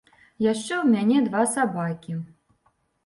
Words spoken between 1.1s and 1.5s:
два